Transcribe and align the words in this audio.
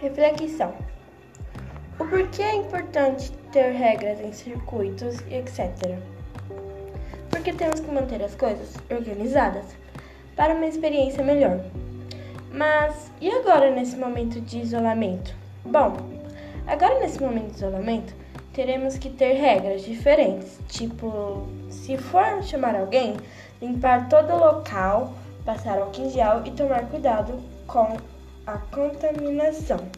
Reflexão. 0.00 0.74
O 1.98 2.04
porquê 2.04 2.42
é 2.42 2.56
importante 2.56 3.32
ter 3.50 3.70
regras 3.70 4.20
em 4.20 4.30
circuitos 4.30 5.20
e 5.28 5.36
etc. 5.36 5.98
Porque 7.30 7.52
temos 7.52 7.80
que 7.80 7.90
manter 7.90 8.22
as 8.22 8.34
coisas 8.34 8.74
organizadas 8.90 9.64
para 10.36 10.54
uma 10.54 10.66
experiência 10.66 11.24
melhor. 11.24 11.60
Mas 12.52 13.10
e 13.20 13.30
agora 13.30 13.70
nesse 13.70 13.96
momento 13.96 14.38
de 14.40 14.58
isolamento? 14.58 15.34
Bom, 15.64 15.96
agora 16.66 17.00
nesse 17.00 17.20
momento 17.22 17.52
de 17.52 17.56
isolamento, 17.56 18.14
teremos 18.52 18.98
que 18.98 19.08
ter 19.08 19.32
regras 19.32 19.82
diferentes, 19.82 20.58
tipo, 20.68 21.46
se 21.70 21.96
for 21.96 22.42
chamar 22.42 22.76
alguém, 22.76 23.16
limpar 23.62 24.08
todo 24.10 24.32
o 24.32 24.38
local, 24.38 25.14
passar 25.44 25.78
álcool 25.78 26.02
em 26.02 26.10
gel 26.10 26.42
e 26.44 26.50
tomar 26.50 26.86
cuidado 26.86 27.42
com 27.66 27.96
a 28.46 28.58
contaminação. 28.58 29.90